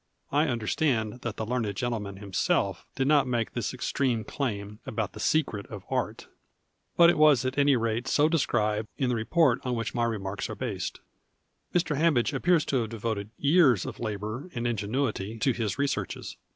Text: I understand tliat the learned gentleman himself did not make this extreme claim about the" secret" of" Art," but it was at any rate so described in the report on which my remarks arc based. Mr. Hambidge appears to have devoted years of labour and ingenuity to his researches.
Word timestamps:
I 0.31 0.47
understand 0.47 1.13
tliat 1.21 1.35
the 1.35 1.45
learned 1.45 1.75
gentleman 1.75 2.17
himself 2.17 2.87
did 2.95 3.05
not 3.07 3.27
make 3.27 3.53
this 3.53 3.71
extreme 3.71 4.23
claim 4.23 4.79
about 4.87 5.13
the" 5.13 5.19
secret" 5.35 5.67
of" 5.69 5.83
Art," 5.91 6.27
but 6.97 7.11
it 7.11 7.19
was 7.19 7.45
at 7.45 7.55
any 7.55 7.75
rate 7.75 8.07
so 8.07 8.27
described 8.27 8.87
in 8.97 9.09
the 9.09 9.15
report 9.15 9.63
on 9.63 9.75
which 9.75 9.93
my 9.93 10.05
remarks 10.05 10.49
arc 10.49 10.57
based. 10.57 11.01
Mr. 11.71 11.95
Hambidge 11.97 12.33
appears 12.33 12.65
to 12.65 12.77
have 12.77 12.89
devoted 12.89 13.29
years 13.37 13.85
of 13.85 13.99
labour 13.99 14.49
and 14.55 14.65
ingenuity 14.65 15.37
to 15.37 15.51
his 15.51 15.77
researches. 15.77 16.35